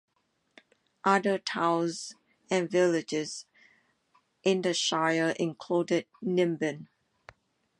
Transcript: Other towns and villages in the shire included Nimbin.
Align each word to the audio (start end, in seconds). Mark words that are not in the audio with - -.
Other 1.03 1.37
towns 1.37 2.15
and 2.49 2.67
villages 2.71 3.45
in 4.43 4.63
the 4.63 4.73
shire 4.73 5.35
included 5.39 6.07
Nimbin. 6.23 6.87